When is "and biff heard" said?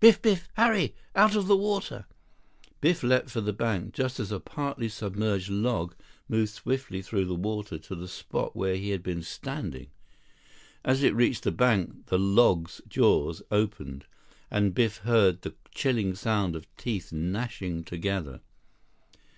14.50-15.40